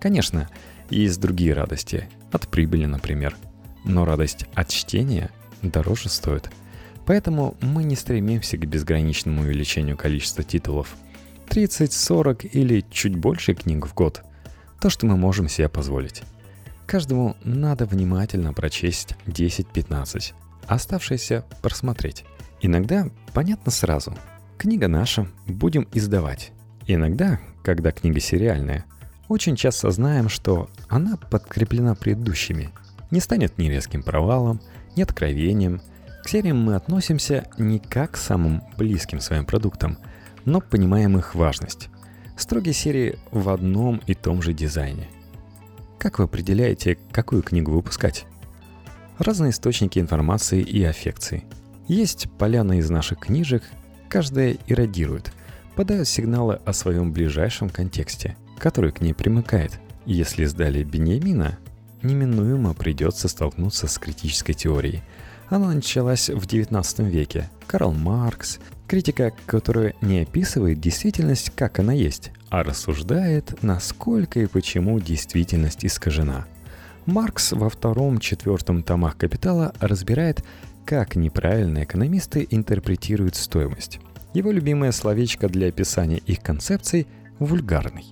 Конечно, 0.00 0.48
есть 0.90 1.20
другие 1.20 1.52
радости, 1.54 2.08
от 2.32 2.48
прибыли, 2.48 2.86
например. 2.86 3.36
Но 3.84 4.04
радость 4.04 4.46
от 4.54 4.66
чтения 4.66 5.30
дороже 5.62 6.08
стоит. 6.08 6.50
Поэтому 7.06 7.56
мы 7.60 7.84
не 7.84 7.94
стремимся 7.94 8.56
к 8.56 8.66
безграничному 8.66 9.42
увеличению 9.42 9.96
количества 9.96 10.42
титулов– 10.42 10.96
30, 11.50 11.92
40 11.92 12.54
или 12.54 12.84
чуть 12.92 13.16
больше 13.16 13.54
книг 13.54 13.84
в 13.84 13.92
год. 13.92 14.22
То, 14.80 14.88
что 14.88 15.06
мы 15.06 15.16
можем 15.16 15.48
себе 15.48 15.68
позволить. 15.68 16.22
Каждому 16.86 17.36
надо 17.42 17.86
внимательно 17.86 18.52
прочесть 18.52 19.16
10-15, 19.26 20.32
оставшееся 20.68 21.44
просмотреть. 21.60 22.24
Иногда 22.60 23.08
понятно 23.34 23.72
сразу. 23.72 24.16
Книга 24.58 24.86
наша, 24.86 25.26
будем 25.48 25.88
издавать. 25.92 26.52
Иногда, 26.86 27.40
когда 27.64 27.90
книга 27.90 28.20
сериальная, 28.20 28.84
очень 29.26 29.56
часто 29.56 29.90
знаем, 29.90 30.28
что 30.28 30.70
она 30.88 31.16
подкреплена 31.16 31.96
предыдущими. 31.96 32.70
Не 33.10 33.18
станет 33.18 33.58
ни 33.58 33.66
резким 33.66 34.04
провалом, 34.04 34.60
ни 34.94 35.02
откровением. 35.02 35.80
К 36.22 36.28
сериям 36.28 36.62
мы 36.62 36.76
относимся 36.76 37.48
не 37.58 37.80
как 37.80 38.12
к 38.12 38.16
самым 38.16 38.62
близким 38.76 39.18
своим 39.18 39.44
продуктам– 39.44 39.98
но 40.44 40.60
понимаем 40.60 41.18
их 41.18 41.34
важность. 41.34 41.88
Строгие 42.36 42.74
серии 42.74 43.18
в 43.32 43.48
одном 43.48 44.00
и 44.06 44.14
том 44.14 44.42
же 44.42 44.52
дизайне. 44.52 45.08
Как 45.98 46.18
вы 46.18 46.24
определяете, 46.24 46.96
какую 47.12 47.42
книгу 47.42 47.72
выпускать? 47.72 48.24
Разные 49.18 49.50
источники 49.50 49.98
информации 49.98 50.62
и 50.62 50.82
аффекции. 50.82 51.44
Есть 51.88 52.28
поляна 52.38 52.78
из 52.78 52.88
наших 52.88 53.18
книжек, 53.18 53.62
каждая 54.08 54.56
иррадирует, 54.66 55.32
подает 55.76 56.08
сигналы 56.08 56.60
о 56.64 56.72
своем 56.72 57.12
ближайшем 57.12 57.68
контексте, 57.68 58.36
который 58.58 58.92
к 58.92 59.02
ней 59.02 59.12
примыкает. 59.12 59.78
Если 60.06 60.46
сдали 60.46 60.82
Беньямина, 60.82 61.58
неминуемо 62.02 62.72
придется 62.72 63.28
столкнуться 63.28 63.86
с 63.86 63.98
критической 63.98 64.54
теорией. 64.54 65.02
Она 65.48 65.74
началась 65.74 66.30
в 66.30 66.46
XIX 66.46 67.08
веке. 67.08 67.50
Карл 67.66 67.92
Маркс, 67.92 68.58
Критика, 68.90 69.32
которая 69.46 69.94
не 70.00 70.22
описывает 70.22 70.80
действительность, 70.80 71.52
как 71.54 71.78
она 71.78 71.92
есть, 71.92 72.32
а 72.48 72.64
рассуждает, 72.64 73.62
насколько 73.62 74.40
и 74.40 74.46
почему 74.46 74.98
действительность 74.98 75.84
искажена. 75.84 76.48
Маркс 77.06 77.52
во 77.52 77.70
втором-четвертом 77.70 78.82
томах 78.82 79.16
«Капитала» 79.16 79.72
разбирает, 79.78 80.44
как 80.84 81.14
неправильные 81.14 81.84
экономисты 81.84 82.44
интерпретируют 82.50 83.36
стоимость. 83.36 84.00
Его 84.34 84.50
любимое 84.50 84.90
словечко 84.90 85.48
для 85.48 85.68
описания 85.68 86.18
их 86.18 86.42
концепций– 86.42 87.06
«вульгарный». 87.38 88.06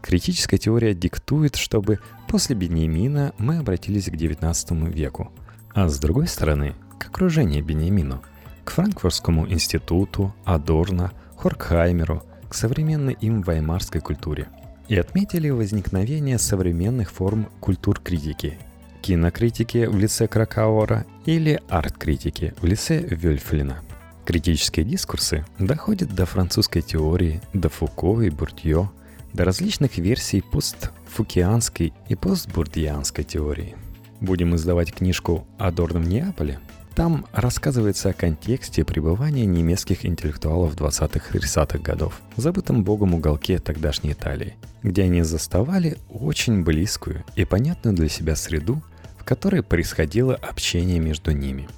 Критическая 0.00 0.56
теория 0.56 0.94
диктует, 0.94 1.56
чтобы 1.56 1.98
после 2.28 2.56
Беньямина 2.56 3.34
мы 3.36 3.58
обратились 3.58 4.06
к 4.06 4.14
XIX 4.14 4.90
веку, 4.90 5.30
а 5.74 5.86
с 5.90 5.98
другой 5.98 6.28
стороны– 6.28 6.74
к 6.98 7.08
окружению 7.08 7.62
Беньямину– 7.62 8.22
к 8.68 8.70
Франкфуртскому 8.70 9.50
институту, 9.50 10.34
Адорно, 10.44 11.12
Хоркхаймеру, 11.38 12.22
к 12.50 12.54
современной 12.54 13.14
им 13.14 13.40
ваймарской 13.40 14.02
культуре. 14.02 14.48
И 14.88 14.96
отметили 14.98 15.48
возникновение 15.48 16.38
современных 16.38 17.10
форм 17.10 17.48
культур-критики, 17.60 18.58
кинокритики 19.00 19.86
в 19.86 19.96
лице 19.96 20.28
Кракауэра 20.28 21.06
или 21.24 21.62
арт-критики 21.70 22.52
в 22.60 22.66
лице 22.66 22.98
Вельфлина. 23.00 23.78
Критические 24.26 24.84
дискурсы 24.84 25.46
доходят 25.58 26.14
до 26.14 26.26
французской 26.26 26.82
теории, 26.82 27.40
до 27.54 27.70
Фуко 27.70 28.20
и 28.20 28.28
Бурдье, 28.28 28.90
до 29.32 29.46
различных 29.46 29.96
версий 29.96 30.42
постфукианской 30.42 31.94
и 32.10 32.14
постбурдианской 32.14 33.24
теории. 33.24 33.76
Будем 34.20 34.54
издавать 34.54 34.92
книжку 34.92 35.46
о 35.56 35.70
Дорном 35.70 36.02
Неаполе– 36.02 36.60
там 36.98 37.26
рассказывается 37.30 38.08
о 38.08 38.12
контексте 38.12 38.84
пребывания 38.84 39.46
немецких 39.46 40.04
интеллектуалов 40.04 40.74
20-30-х 40.74 41.78
годов 41.78 42.20
в 42.34 42.40
забытом 42.40 42.82
богом 42.82 43.14
уголке 43.14 43.60
тогдашней 43.60 44.14
Италии, 44.14 44.56
где 44.82 45.04
они 45.04 45.22
заставали 45.22 45.96
очень 46.10 46.64
близкую 46.64 47.24
и 47.36 47.44
понятную 47.44 47.94
для 47.94 48.08
себя 48.08 48.34
среду, 48.34 48.82
в 49.16 49.22
которой 49.22 49.62
происходило 49.62 50.34
общение 50.34 50.98
между 50.98 51.30
ними. 51.30 51.68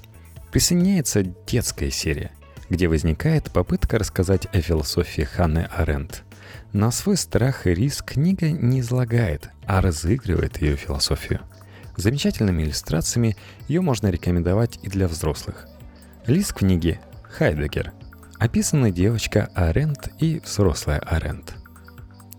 Присоединяется 0.51 1.21
детская 1.21 1.91
серия, 1.91 2.31
где 2.71 2.87
возникает 2.87 3.51
попытка 3.51 3.99
рассказать 3.99 4.47
о 4.55 4.59
философии 4.59 5.21
Ханны 5.21 5.69
Аренд. 5.71 6.23
На 6.73 6.89
свой 6.89 7.15
страх 7.15 7.67
и 7.67 7.75
риск 7.75 8.13
книга 8.13 8.49
не 8.49 8.79
излагает, 8.79 9.51
а 9.67 9.81
разыгрывает 9.81 10.59
ее 10.63 10.77
философию– 10.77 11.41
Замечательными 12.01 12.63
иллюстрациями 12.63 13.37
ее 13.67 13.81
можно 13.81 14.07
рекомендовать 14.07 14.79
и 14.81 14.89
для 14.89 15.07
взрослых. 15.07 15.67
Лист 16.25 16.51
книги 16.51 16.99
«Хайдегер» 17.21 17.93
описана 18.39 18.89
девочка 18.89 19.51
Арент 19.53 20.09
и 20.17 20.41
взрослая 20.43 20.97
Арент. 20.97 21.53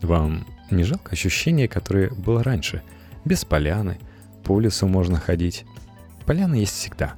Вам 0.01 0.49
не 0.73 0.83
жалко 0.83 1.13
ощущение, 1.13 1.69
которое 1.69 2.11
было 2.11 2.43
раньше? 2.43 2.83
Без 3.25 3.45
поляны, 3.45 4.01
по 4.43 4.59
лесу 4.59 4.89
можно 4.89 5.21
ходить. 5.21 5.65
Поляна 6.27 6.57
есть 6.57 6.75
всегда. 6.75 7.15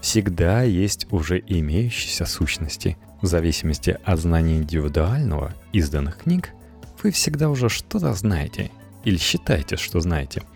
Всегда 0.00 0.62
есть 0.64 1.06
уже 1.12 1.38
имеющиеся 1.38 2.26
сущности. 2.26 2.98
В 3.22 3.26
зависимости 3.26 3.96
от 4.04 4.18
знания 4.18 4.56
индивидуального 4.56 5.54
изданных 5.72 6.18
книг, 6.18 6.50
вы 7.00 7.12
всегда 7.12 7.48
уже 7.48 7.68
что-то 7.68 8.12
знаете 8.14 8.72
или 9.04 9.18
считаете, 9.18 9.76
что 9.76 10.00
знаете– 10.00 10.42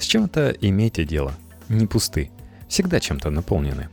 с 0.00 0.04
чем-то 0.04 0.56
имейте 0.60 1.04
дело. 1.04 1.34
Не 1.68 1.86
пусты. 1.86 2.30
Всегда 2.68 3.00
чем-то 3.00 3.30
наполнены. 3.30 3.88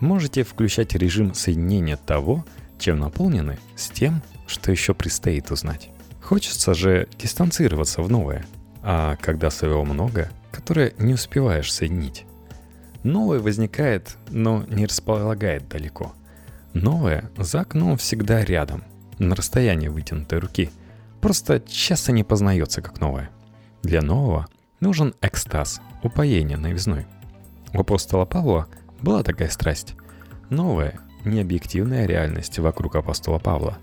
Можете 0.00 0.44
включать 0.44 0.94
режим 0.94 1.34
соединения 1.34 1.96
того, 1.96 2.44
чем 2.78 3.00
наполнены, 3.00 3.58
с 3.74 3.88
тем, 3.88 4.22
что 4.46 4.70
еще 4.70 4.92
предстоит 4.94 5.50
узнать. 5.50 5.88
Хочется 6.22 6.74
же 6.74 7.08
дистанцироваться 7.18 8.02
в 8.02 8.10
новое, 8.10 8.44
а 8.82 9.16
когда 9.16 9.50
своего 9.50 9.84
много, 9.84 10.30
которое 10.52 10.92
не 10.98 11.14
успеваешь 11.14 11.72
соединить. 11.72 12.26
Новое 13.02 13.38
возникает, 13.38 14.16
но 14.28 14.64
не 14.68 14.84
располагает 14.84 15.68
далеко. 15.68 16.14
Новое 16.74 17.30
за 17.38 17.60
окном 17.60 17.96
всегда 17.96 18.44
рядом, 18.44 18.84
на 19.18 19.34
расстоянии 19.34 19.88
вытянутой 19.88 20.38
руки. 20.38 20.70
Просто 21.22 21.60
часто 21.60 22.12
не 22.12 22.24
познается 22.24 22.82
как 22.82 23.00
новое. 23.00 23.30
Для 23.82 24.02
нового 24.02 24.48
Нужен 24.86 25.16
экстаз, 25.20 25.80
упоение 26.04 26.56
новизной. 26.56 27.06
У 27.74 27.80
апостола 27.80 28.24
Павла 28.24 28.68
была 29.00 29.24
такая 29.24 29.48
страсть. 29.48 29.96
Новая, 30.48 31.00
необъективная 31.24 32.06
реальность 32.06 32.60
вокруг 32.60 32.94
апостола 32.94 33.40
Павла. 33.40 33.78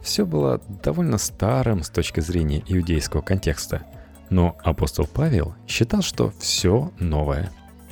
Все 0.00 0.24
было 0.24 0.62
довольно 0.84 1.18
старым 1.18 1.82
с 1.82 1.90
точки 1.90 2.20
зрения 2.20 2.62
иудейского 2.68 3.20
контекста. 3.20 3.82
Но 4.30 4.56
апостол 4.62 5.08
Павел 5.12 5.56
считал, 5.66 6.02
что 6.02 6.32
все 6.38 6.92
новое. 7.00 7.50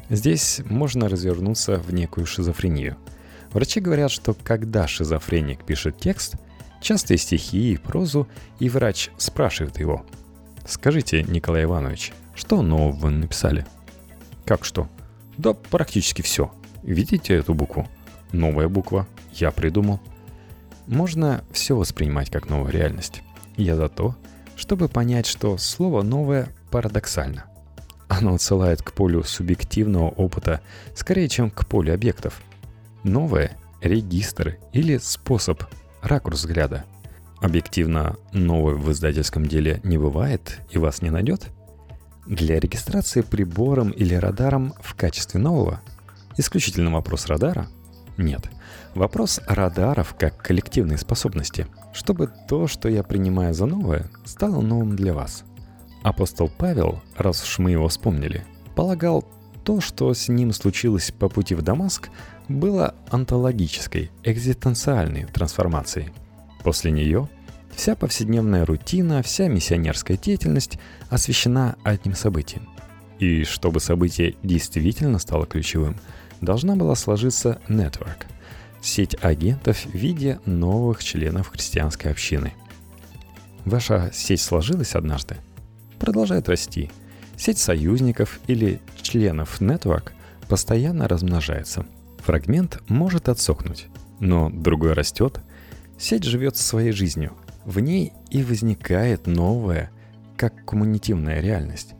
Здесь 0.08 0.60
можно 0.64 1.08
развернуться 1.08 1.78
в 1.78 1.92
некую 1.92 2.26
шизофрению. 2.26 2.96
Врачи 3.50 3.80
говорят, 3.80 4.12
что 4.12 4.34
когда 4.34 4.86
шизофреник 4.86 5.64
пишет 5.64 5.98
текст, 5.98 6.36
частые 6.80 7.18
стихи 7.18 7.72
и 7.72 7.76
прозу, 7.76 8.28
и 8.60 8.68
врач 8.68 9.10
спрашивает 9.18 9.80
его, 9.80 10.06
«Скажите, 10.64 11.24
Николай 11.24 11.64
Иванович, 11.64 12.12
что 12.34 12.62
нового 12.62 12.92
вы 12.92 13.10
написали? 13.10 13.66
Как 14.44 14.64
что? 14.64 14.88
Да 15.38 15.54
практически 15.54 16.22
все. 16.22 16.52
Видите 16.82 17.34
эту 17.34 17.54
букву? 17.54 17.88
Новая 18.32 18.68
буква. 18.68 19.06
Я 19.32 19.50
придумал. 19.50 20.00
Можно 20.86 21.44
все 21.52 21.76
воспринимать 21.76 22.30
как 22.30 22.48
новую 22.48 22.72
реальность. 22.72 23.22
Я 23.56 23.76
за 23.76 23.88
то, 23.88 24.16
чтобы 24.56 24.88
понять, 24.88 25.26
что 25.26 25.58
слово 25.58 26.02
«новое» 26.02 26.48
парадоксально. 26.70 27.44
Оно 28.08 28.34
отсылает 28.34 28.82
к 28.82 28.92
полю 28.92 29.22
субъективного 29.22 30.08
опыта 30.08 30.60
скорее, 30.94 31.28
чем 31.28 31.50
к 31.50 31.66
полю 31.66 31.94
объектов. 31.94 32.42
Новое– 33.04 33.56
регистр 33.80 34.58
или 34.72 34.98
способ 34.98 35.62
ракурс 36.02 36.38
взгляда. 36.38 36.84
Объективно, 37.40 38.16
новое 38.32 38.74
в 38.74 38.90
издательском 38.92 39.46
деле 39.46 39.80
не 39.82 39.98
бывает 39.98 40.60
и 40.70 40.78
вас 40.78 41.02
не 41.02 41.10
найдет? 41.10 41.50
Для 42.26 42.60
регистрации 42.60 43.22
прибором 43.22 43.90
или 43.90 44.14
радаром 44.14 44.74
в 44.80 44.94
качестве 44.94 45.40
нового 45.40 45.80
исключительно 46.36 46.92
вопрос 46.92 47.26
радара? 47.26 47.66
Нет. 48.16 48.48
Вопрос 48.94 49.40
радаров 49.46 50.14
как 50.18 50.40
коллективной 50.40 50.98
способности, 50.98 51.66
чтобы 51.92 52.30
то, 52.48 52.68
что 52.68 52.88
я 52.88 53.02
принимаю 53.02 53.54
за 53.54 53.66
новое, 53.66 54.08
стало 54.24 54.60
новым 54.60 54.94
для 54.96 55.14
вас. 55.14 55.44
Апостол 56.02 56.50
Павел, 56.56 57.02
раз 57.16 57.42
уж 57.42 57.58
мы 57.58 57.72
его 57.72 57.88
вспомнили, 57.88 58.44
полагал, 58.74 59.24
то, 59.64 59.80
что 59.80 60.12
с 60.12 60.28
ним 60.28 60.52
случилось 60.52 61.12
по 61.12 61.28
пути 61.28 61.54
в 61.54 61.62
Дамаск, 61.62 62.10
было 62.48 62.94
онтологической, 63.10 64.10
экзистенциальной 64.24 65.24
трансформацией. 65.24 66.12
После 66.64 66.90
нее 66.90 67.28
вся 67.74 67.94
повседневная 67.96 68.64
рутина, 68.64 69.22
вся 69.22 69.48
миссионерская 69.48 70.16
деятельность 70.16 70.78
освещена 71.10 71.76
одним 71.82 72.14
событием. 72.14 72.68
И 73.18 73.44
чтобы 73.44 73.80
событие 73.80 74.34
действительно 74.42 75.18
стало 75.18 75.46
ключевым, 75.46 75.96
должна 76.40 76.76
была 76.76 76.94
сложиться 76.94 77.60
network– 77.68 78.26
сеть 78.82 79.16
агентов 79.22 79.84
в 79.84 79.94
виде 79.94 80.40
новых 80.44 81.04
членов 81.04 81.48
христианской 81.48 82.10
общины. 82.10 82.52
Ваша 83.64 84.10
сеть 84.12 84.40
сложилась 84.40 84.94
однажды? 84.94 85.36
Продолжает 85.98 86.48
расти. 86.48 86.90
Сеть 87.36 87.58
союзников 87.58 88.40
или 88.48 88.80
членов 89.00 89.60
network 89.60 90.12
постоянно 90.48 91.06
размножается– 91.06 91.86
Фрагмент 92.24 92.80
может 92.88 93.28
отсохнуть, 93.28 93.88
но 94.20 94.48
другой 94.48 94.92
растет. 94.92 95.40
Сеть 95.98 96.22
живет 96.22 96.56
своей 96.56 96.92
жизнью. 96.92 97.32
В 97.64 97.80
ней 97.80 98.12
и 98.30 98.42
возникает 98.42 99.26
новая, 99.26 99.90
как 100.36 100.64
коммунитивная 100.64 101.40
реальность. 101.40 101.94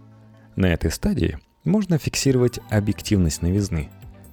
На 0.57 0.67
этой 0.67 0.91
стадии 0.91 1.39
можно 1.65 1.99
фиксировать 1.99 2.59
объективность 2.71 3.43
новизны, 3.43 3.91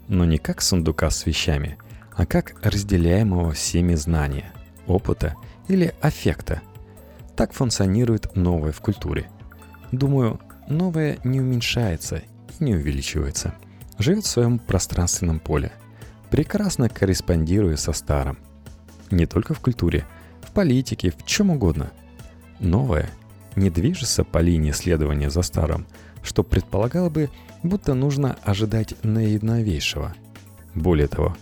но 0.07 0.25
не 0.25 0.37
как 0.37 0.61
сундука 0.61 1.09
с 1.09 1.25
вещами, 1.25 1.77
а 2.15 2.25
как 2.25 2.55
разделяемого 2.63 3.51
всеми 3.51 3.95
знания, 3.95 4.51
опыта 4.87 5.35
или 5.67 5.93
аффекта. 6.01 6.61
Так 7.35 7.53
функционирует 7.53 8.35
новое 8.35 8.71
в 8.71 8.81
культуре. 8.81 9.29
Думаю, 9.91 10.39
новое 10.67 11.19
не 11.23 11.39
уменьшается 11.39 12.17
и 12.59 12.63
не 12.63 12.75
увеличивается– 12.75 13.53
живет 13.99 14.23
в 14.23 14.29
своем 14.29 14.57
пространственном 14.57 15.39
поле, 15.39 15.71
прекрасно 16.31 16.89
корреспондируя 16.89 17.75
со 17.75 17.93
старым. 17.93 18.39
Не 19.11 19.25
только 19.25 19.53
в 19.53 19.59
культуре, 19.59 20.05
в 20.49 20.51
политике, 20.51 21.11
в 21.11 21.25
чем 21.25 21.51
угодно. 21.51 21.91
Новое 22.59 23.09
не 23.55 23.69
движется 23.69 24.23
по 24.23 24.39
линии 24.39 24.71
следования 24.71 25.29
за 25.29 25.43
старым, 25.43 25.85
что 26.23 26.43
предполагало 26.43 27.09
бы, 27.09 27.29
будто 27.61 27.93
нужно 27.93 28.37
ожидать 28.43 28.95
наиновейшего. 29.03 30.15
Более 30.73 31.07
того, 31.07 31.37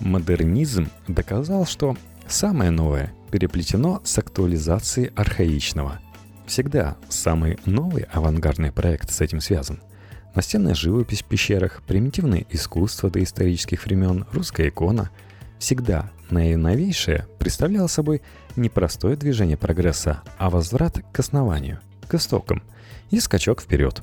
модернизм 0.00 0.88
доказал, 1.06 1.66
что 1.66 1.96
самое 2.26 2.70
новое 2.70 3.12
переплетено 3.30 4.00
с 4.04 4.18
актуализацией 4.18 5.12
архаичного. 5.14 6.00
Всегда 6.46 6.96
самый 7.08 7.58
новый 7.66 8.04
авангардный 8.04 8.72
проект 8.72 9.10
с 9.10 9.20
этим 9.20 9.40
связан– 9.40 9.80
Настенная 10.36 10.74
живопись 10.74 11.22
в 11.22 11.24
пещерах, 11.24 11.80
примитивное 11.86 12.44
искусство 12.50 13.08
доисторических 13.08 13.86
времен, 13.86 14.26
русская 14.32 14.68
икона– 14.68 15.08
всегда 15.58 16.10
наиновейшее 16.30 17.26
представляло 17.38 17.86
собой 17.86 18.22
не 18.56 18.68
простое 18.68 19.16
движение 19.16 19.56
прогресса, 19.56 20.22
а 20.38 20.50
возврат 20.50 21.00
к 21.12 21.18
основанию, 21.18 21.80
к 22.08 22.14
истокам 22.14 22.62
и 23.10 23.20
скачок 23.20 23.60
вперед. 23.60 24.02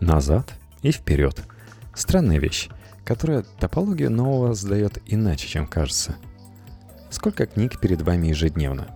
Назад 0.00 0.54
и 0.82 0.90
вперед. 0.90 1.42
Странная 1.94 2.38
вещь, 2.38 2.68
которая 3.04 3.44
топологию 3.58 4.10
нового 4.10 4.54
сдает 4.54 4.98
иначе, 5.06 5.48
чем 5.48 5.66
кажется. 5.66 6.16
Сколько 7.10 7.46
книг 7.46 7.80
перед 7.80 8.02
вами 8.02 8.28
ежедневно? 8.28 8.88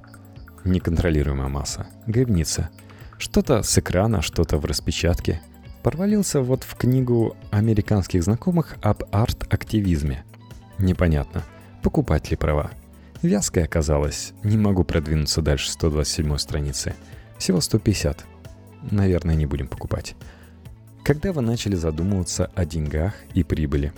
Неконтролируемая 0.65 1.49
масса, 1.49 1.87
грибница. 2.07 2.71
Что-то 3.19 3.63
с 3.63 3.79
экрана, 3.79 4.23
что-то 4.23 4.59
в 4.59 4.65
распечатке– 4.65 5.41
Провалился 5.83 6.43
вот 6.43 6.65
в 6.65 6.75
книгу 6.75 7.37
американских 7.51 8.23
знакомых 8.23 8.77
об 8.83 9.05
арт-активизме. 9.13 10.25
Непонятно, 10.79 11.45
покупать 11.83 12.31
ли 12.31 12.37
права. 12.37 12.71
Вязкая 13.23 13.65
оказалась, 13.65 14.33
не 14.45 14.57
могу 14.57 14.85
продвинуться 14.85 15.43
дальше 15.43 15.71
127 15.71 16.37
страницы. 16.39 16.95
Всего 17.39 17.61
150. 17.61 18.25
Наверное, 18.91 19.35
не 19.35 19.47
будем 19.47 19.67
покупать. 19.67 20.15
Когда 21.05 21.33
вы 21.33 21.43
начали 21.43 21.75
задумываться 21.75 22.51
о 22.55 22.65
деньгах 22.65 23.15
и 23.35 23.43
прибыли? 23.43 23.93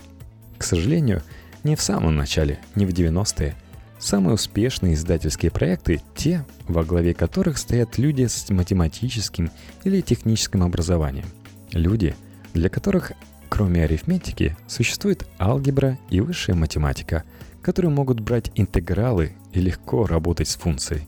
К 0.59 0.65
сожалению, 0.65 1.23
не 1.65 1.77
в 1.77 1.83
самом 1.83 2.17
начале, 2.17 2.61
не 2.75 2.87
в 2.87 2.91
90-е. 2.91 3.57
Самые 3.99 4.35
успешные 4.35 4.95
издательские 4.95 5.51
проекты– 5.51 6.01
те, 6.17 6.47
во 6.67 6.85
главе 6.85 7.13
которых 7.13 7.59
стоят 7.59 7.99
люди 7.99 8.27
с 8.27 8.49
математическим 8.49 9.51
или 9.85 10.01
техническим 10.01 10.63
образованием. 10.63 11.27
Люди, 11.73 12.15
для 12.55 12.71
которых 12.71 13.13
кроме 13.51 13.85
арифметики 13.85 14.57
существует 14.67 15.27
алгебра 15.39 15.99
и 16.09 16.21
высшая 16.21 16.55
математика, 16.55 17.25
которые 17.63 17.91
могут 17.91 18.21
брать 18.21 18.51
интегралы 18.55 19.33
и 19.53 19.61
легко 19.61 20.07
работать 20.07 20.49
с 20.49 20.57
функцией. 20.57 21.07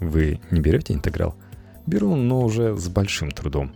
Вы 0.00 0.40
не 0.50 0.60
берете 0.60 0.94
интеграл? 0.94 1.34
Беру, 1.86 2.14
но 2.14 2.42
уже 2.42 2.76
с 2.76 2.88
большим 2.88 3.30
трудом. 3.30 3.72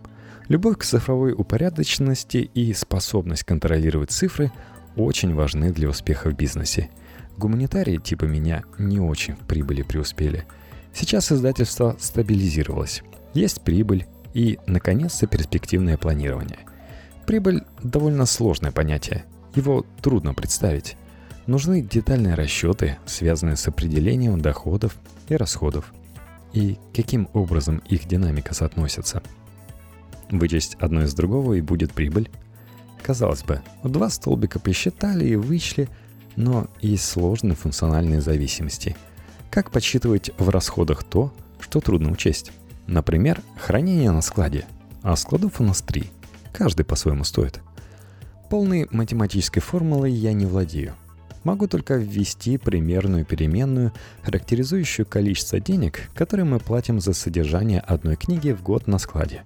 Любовь 0.48 0.78
к 0.78 0.84
цифровой 0.84 1.32
упорядоченности 1.32 2.38
и 2.38 2.72
способность 2.74 3.44
контролировать 3.44 4.10
цифры 4.10 4.52
очень 4.96 5.34
важны 5.34 5.72
для 5.72 5.88
успеха 5.88 6.30
в 6.30 6.36
бизнесе. 6.36 6.90
Гуманитарии 7.38 7.96
типа 7.96 8.24
меня 8.24 8.62
не 8.78 9.00
очень 9.00 9.34
в 9.34 9.46
прибыли 9.46 9.82
преуспели. 9.82 10.44
Сейчас 10.92 11.32
издательство 11.32 11.96
стабилизировалось. 11.98 13.02
Есть 13.32 13.62
прибыль, 13.62 14.06
и, 14.34 14.58
наконец-то, 14.66 15.26
перспективное 15.26 15.96
планирование. 15.96 16.60
Прибыль– 17.26 17.62
довольно 17.82 18.26
сложное 18.26 18.72
понятие. 18.72 19.24
Его 19.54 19.84
трудно 20.00 20.34
представить. 20.34 20.96
Нужны 21.46 21.82
детальные 21.82 22.34
расчеты, 22.34 22.98
связанные 23.04 23.56
с 23.56 23.66
определением 23.66 24.40
доходов 24.40 24.96
и 25.28 25.34
расходов. 25.34 25.92
И 26.52 26.78
каким 26.94 27.28
образом 27.32 27.82
их 27.88 28.06
динамика 28.06 28.54
соотносится. 28.54 29.22
Вычесть 30.30 30.76
одно 30.76 31.02
из 31.02 31.14
другого 31.14 31.54
и 31.54 31.60
будет 31.60 31.92
прибыль. 31.92 32.30
Казалось 33.02 33.42
бы, 33.42 33.60
два 33.82 34.08
столбика 34.08 34.60
посчитали 34.60 35.24
и 35.24 35.36
вычли, 35.36 35.88
но 36.36 36.68
есть 36.80 37.04
сложные 37.04 37.56
функциональные 37.56 38.20
зависимости. 38.20 38.96
Как 39.50 39.70
подсчитывать 39.70 40.30
в 40.38 40.48
расходах 40.48 41.02
то, 41.02 41.32
что 41.58 41.80
трудно 41.80 42.10
учесть? 42.12 42.52
Например, 42.86 43.42
хранение 43.60 44.10
на 44.10 44.22
складе, 44.22 44.64
а 45.02 45.16
складов 45.16 45.60
у 45.60 45.64
нас 45.64 45.82
три. 45.82 46.10
Каждый 46.52 46.84
по-своему 46.84 47.24
стоит. 47.24 47.60
Полной 48.48 48.86
математической 48.90 49.60
формулой 49.60 50.12
я 50.12 50.32
не 50.32 50.46
владею. 50.46 50.94
Могу 51.44 51.66
только 51.66 51.94
ввести 51.94 52.58
примерную 52.58 53.24
переменную, 53.24 53.92
характеризующую 54.22 55.06
количество 55.06 55.60
денег, 55.60 56.10
которые 56.14 56.44
мы 56.44 56.60
платим 56.60 57.00
за 57.00 57.12
содержание 57.12 57.80
одной 57.80 58.16
книги 58.16 58.52
в 58.52 58.62
год 58.62 58.86
на 58.86 58.98
складе. 58.98 59.42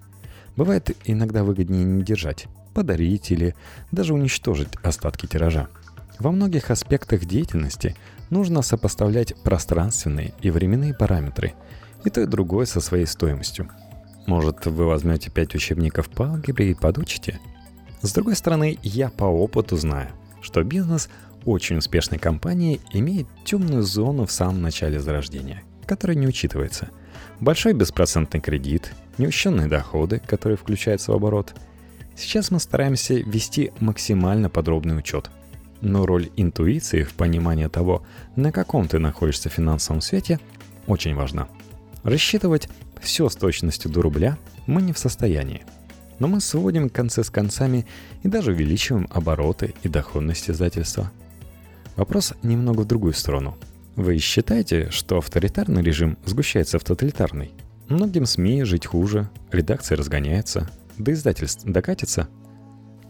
Бывает 0.55 0.95
иногда 1.05 1.43
выгоднее 1.43 1.83
не 1.83 2.03
держать, 2.03 2.47
подарить 2.73 3.31
или 3.31 3.55
даже 3.91 4.13
уничтожить 4.13 4.69
остатки 4.83 5.25
тиража. 5.25 5.67
Во 6.19 6.31
многих 6.31 6.71
аспектах 6.71 7.25
деятельности 7.25 7.95
нужно 8.29 8.61
сопоставлять 8.61 9.35
пространственные 9.43 10.33
и 10.41 10.49
временные 10.51 10.93
параметры– 10.93 11.53
и 12.07 12.09
то 12.09 12.21
и 12.21 12.25
другое 12.25 12.65
со 12.65 12.81
своей 12.81 13.05
стоимостью. 13.05 13.69
Может, 14.25 14.65
вы 14.65 14.85
возьмете 14.85 15.29
5 15.29 15.55
учебников 15.55 16.09
по 16.09 16.25
алгебре 16.25 16.71
и 16.71 16.73
подучите? 16.73 17.39
С 18.01 18.13
другой 18.13 18.35
стороны, 18.35 18.77
я 18.83 19.09
по 19.09 19.25
опыту 19.25 19.77
знаю, 19.77 20.09
что 20.41 20.63
бизнес 20.63 21.09
очень 21.47 21.77
успешной 21.77 22.19
компании 22.19 22.81
имеет 22.91 23.25
темную 23.45 23.81
зону 23.81 24.25
в 24.25 24.31
самом 24.31 24.61
начале 24.61 24.99
зарождения, 24.99 25.63
которая 25.85 26.17
не 26.17 26.27
учитывается. 26.27 26.89
Большой 27.39 27.73
беспроцентный 27.73 28.41
кредит, 28.41 28.93
неущенные 29.17 29.67
доходы, 29.67 30.19
которые 30.19 30.57
включаются 30.57 31.11
в 31.13 31.15
оборот. 31.15 31.55
Сейчас 32.17 32.51
мы 32.51 32.59
стараемся 32.59 33.13
вести 33.13 33.71
максимально 33.79 34.49
подробный 34.49 34.97
учет. 34.97 35.29
Но 35.79 36.05
роль 36.05 36.29
интуиции 36.35 37.03
в 37.03 37.13
понимании 37.13 37.67
того, 37.67 38.03
на 38.35 38.51
каком 38.51 38.87
ты 38.89 38.99
находишься 38.99 39.49
в 39.49 39.53
финансовом 39.53 40.01
свете, 40.01 40.39
очень 40.85 41.15
важна. 41.15 41.47
Рассчитывать 42.03 42.67
все 43.01 43.29
с 43.29 43.35
точностью 43.35 43.89
до 43.89 44.01
рубля 44.01 44.37
мы 44.65 44.81
не 44.81 44.91
в 44.91 44.97
состоянии. 44.97 45.63
Но 46.19 46.27
мы 46.27 46.41
сводим 46.41 46.89
концы 46.89 47.23
с 47.23 47.29
концами 47.29 47.85
и 48.23 48.27
даже 48.27 48.51
увеличиваем 48.51 49.07
обороты 49.11 49.75
и 49.83 49.87
доходность 49.87 50.49
издательства. 50.49 51.09
Вопрос 51.97 52.35
немного 52.43 52.81
в 52.81 52.85
другую 52.85 53.13
сторону. 53.13 53.57
Вы 53.95 54.19
считаете, 54.19 54.91
что 54.91 55.17
авторитарный 55.17 55.81
режим 55.81 56.19
сгущается 56.25 56.77
в 56.77 56.83
тоталитарный? 56.83 57.51
Многим 57.89 58.27
СМИ 58.27 58.63
жить 58.65 58.85
хуже, 58.85 59.31
редакция 59.51 59.97
разгоняется, 59.97 60.69
до 60.99 61.11
издательств 61.13 61.63
докатится? 61.65 62.29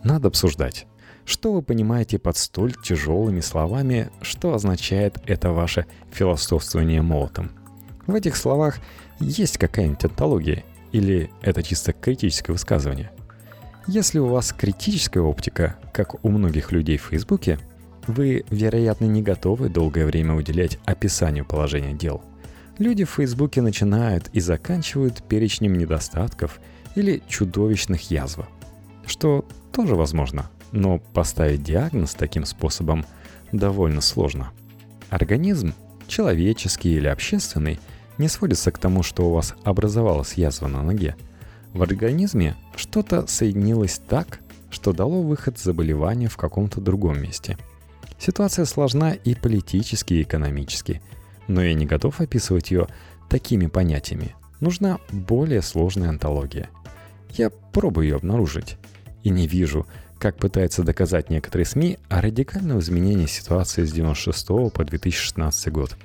Надо 0.06 0.30
обсуждать. 0.30 0.88
Что 1.26 1.52
вы 1.52 1.62
понимаете 1.62 2.18
под 2.18 2.38
столь 2.38 2.76
тяжелыми 2.82 3.42
словами, 3.42 4.10
что 4.22 4.54
означает 4.54 5.18
это 5.26 5.52
ваше 5.52 5.86
философствование 6.14 7.02
молотом? 7.02 7.52
В 8.06 8.16
этих 8.16 8.38
словах 8.38 8.78
есть 9.20 9.58
какая-нибудь 9.58 10.06
антология, 10.06 10.64
или 10.94 11.30
это 11.42 11.62
чисто 11.62 11.92
критическое 11.92 12.54
высказывание? 12.54 13.12
Если 13.88 14.20
у 14.20 14.28
вас 14.28 14.54
критическая 14.54 15.20
оптика, 15.20 15.76
как 15.92 16.24
у 16.24 16.30
многих 16.30 16.72
людей 16.72 16.98
в 16.98 17.08
Фейсбуке, 17.08 17.60
вы, 18.08 18.46
вероятно, 18.50 19.06
не 19.06 19.22
готовы 19.22 19.70
долгое 19.70 20.06
время 20.06 20.34
уделять 20.34 20.80
описанию 20.86 21.46
положения 21.46 21.94
дел. 21.94 22.22
Люди 22.78 23.06
в 23.06 23.10
Фейсбуке 23.12 23.62
начинают 23.62 24.30
и 24.34 24.40
заканчивают 24.40 25.24
перечнем 25.24 25.78
недостатков 25.78 26.60
или 26.96 27.24
чудовищных 27.28 28.12
язв, 28.12 28.40
что 29.06 29.46
тоже 29.72 29.96
возможно, 29.96 30.50
но 30.72 31.00
поставить 31.00 31.64
диагноз 31.64 32.14
таким 32.14 32.46
способом 32.46 33.06
довольно 33.52 34.02
сложно. 34.02 34.52
Организм, 35.10 35.74
человеческий 36.08 36.96
или 36.96 37.08
общественный, 37.08 37.80
не 38.18 38.28
сводится 38.28 38.72
к 38.72 38.78
тому, 38.78 39.04
что 39.04 39.30
у 39.30 39.34
вас 39.34 39.56
образовалась 39.64 40.34
язва 40.34 40.68
на 40.68 40.82
ноге. 40.82 41.16
В 41.74 41.82
организме 41.84 42.56
что-то 42.76 43.28
соединилось 43.28 44.02
так, 44.08 44.40
что 44.70 44.94
дало 44.94 45.22
выход 45.22 45.60
заболевания 45.60 46.28
в 46.28 46.38
каком-то 46.38 46.82
другом 46.82 47.22
месте. 47.22 47.58
Ситуация 48.20 48.66
сложна 48.66 49.12
и 49.12 49.36
политически, 49.36 50.16
и 50.16 50.24
экономически, 50.24 51.02
но 51.48 51.62
я 51.64 51.74
не 51.74 51.86
готов 51.86 52.20
описывать 52.20 52.72
ее 52.72 52.88
такими 53.30 53.68
понятиями. 53.68 54.36
Нужна 54.60 55.00
более 55.12 55.62
сложная 55.62 56.10
антология. 56.10 56.70
Я 57.32 57.50
пробую 57.50 58.08
ее 58.08 58.16
обнаружить 58.16 58.78
и 59.24 59.30
не 59.30 59.48
вижу, 59.48 59.86
как 60.20 60.38
пытаются 60.38 60.84
доказать 60.84 61.30
некоторые 61.30 61.66
СМИ 61.66 62.00
о 62.10 62.22
радикальном 62.22 62.80
изменении 62.80 63.28
ситуации 63.28 63.84
с 63.84 63.92
96 63.92 64.48
по 64.74 64.84
2016 64.84 65.72
год. 65.72 65.96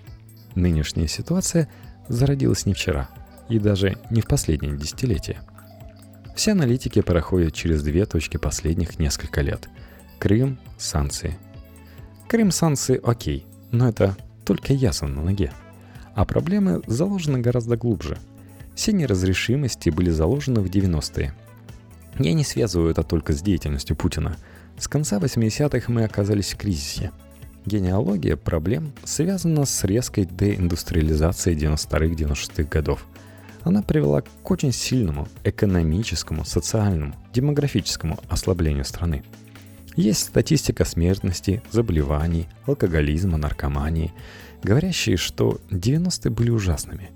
Нынешняя 0.54 1.06
ситуация 1.06 1.68
зародилась 2.08 2.66
не 2.66 2.74
вчера 2.74 3.08
и 3.48 3.58
даже 3.58 3.96
не 4.10 4.20
в 4.20 4.26
последнее 4.26 4.76
десятилетие. 4.76 5.40
Все 6.36 6.52
аналитики 6.52 7.00
проходят 7.00 7.54
через 7.54 7.82
две 7.82 8.04
точки 8.04 8.36
последних 8.36 8.98
несколько 8.98 9.40
лет. 9.40 9.68
Крым, 10.18 10.58
санкции. 10.78 11.38
Крым, 12.32 12.50
санкции 12.50 13.00
окей, 13.04 13.46
но 13.70 13.88
это 13.88 14.16
только 14.44 14.72
язва 14.72 15.06
на 15.06 15.22
ноге. 15.22 15.52
А 16.16 16.24
проблемы 16.24 16.82
заложены 16.88 17.38
гораздо 17.38 17.76
глубже. 17.76 18.18
Все 18.74 18.92
неразрешимости 18.92 19.90
были 19.90 20.10
заложены 20.10 20.62
в 20.62 20.66
90-е– 20.66 21.32
я 22.18 22.34
не 22.34 22.44
связываю 22.44 22.90
это 22.90 23.02
только 23.02 23.32
с 23.32 23.42
деятельностью 23.42 23.96
Путина. 23.96 24.36
С 24.78 24.88
конца 24.88 25.18
80-х 25.18 25.90
мы 25.90 26.04
оказались 26.04 26.52
в 26.52 26.56
кризисе. 26.56 27.10
Генеалогия 27.64 28.36
проблем 28.36 28.92
связана 29.04 29.64
с 29.64 29.84
резкой 29.84 30.26
деиндустриализацией 30.26 31.56
92-96 31.56 32.68
годов. 32.68 33.06
Она 33.62 33.82
привела 33.82 34.22
к 34.22 34.50
очень 34.50 34.72
сильному 34.72 35.28
экономическому, 35.44 36.44
социальному, 36.44 37.14
демографическому 37.32 38.18
ослаблению 38.28 38.84
страны. 38.84 39.22
Есть 39.94 40.26
статистика 40.26 40.84
смертности, 40.84 41.62
заболеваний, 41.70 42.48
алкоголизма, 42.66 43.36
наркомании, 43.36 44.12
говорящие, 44.62 45.16
что 45.16 45.60
90-е 45.70 46.30
были 46.30 46.50
ужасными. 46.50 47.10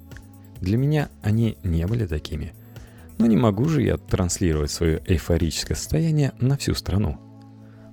Для 0.61 0.77
меня 0.77 1.09
они 1.23 1.57
не 1.63 1.87
были 1.87 2.07
такими– 2.07 2.53
но 3.19 3.27
не 3.27 3.37
могу 3.37 3.69
же 3.69 3.83
я 3.83 3.97
транслировать 3.97 4.71
свое 4.71 5.03
эйфорическое 5.07 5.77
состояние 5.77 6.33
на 6.39 6.57
всю 6.57 6.75
страну. 6.75 7.19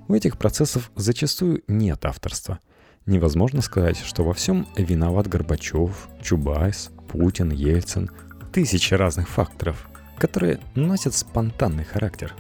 У 0.08 0.13
этих 0.13 0.38
процессов 0.38 0.91
зачастую 0.96 1.63
нет 1.67 2.06
авторства. 2.06 2.60
Невозможно 3.06 3.62
сказать, 3.62 3.98
что 3.98 4.24
во 4.24 4.34
всем 4.34 4.67
виноват 4.78 5.28
Горбачев, 5.28 6.10
Чубайс, 6.22 6.91
Путин, 7.10 7.52
Ельцин. 7.52 8.10
Тысячи 8.52 8.93
разных 8.93 9.30
факторов, 9.30 9.89
которые 10.17 10.60
носят 10.76 11.13
спонтанный 11.15 11.86
характер. 11.86 12.34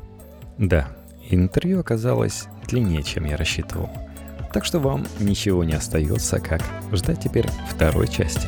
Да, 0.57 0.95
интервью 1.35 1.79
оказалось 1.79 2.45
длиннее, 2.67 3.03
чем 3.03 3.25
я 3.25 3.37
рассчитывал. 3.37 3.89
Так 4.51 4.65
что 4.65 4.79
вам 4.79 5.05
ничего 5.19 5.63
не 5.63 5.73
остается, 5.73 6.39
как 6.39 6.61
ждать 6.91 7.21
теперь 7.21 7.47
второй 7.69 8.07
части. 8.07 8.47